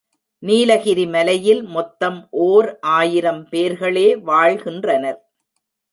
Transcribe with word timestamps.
நீலகிரி 0.43 1.05
மலையில் 1.07 1.61
மொத்தம் 1.67 2.17
ஓர் 2.45 2.69
ஆயிரம் 2.95 3.43
பேர்களே 3.49 4.07
வாழ்கின்றனர். 4.23 5.21